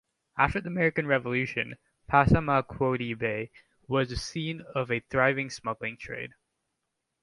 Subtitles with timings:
[0.35, 3.51] After the American Revolution, Passamaquoddy Bay
[3.87, 6.33] was the scene of a thriving smuggling trade.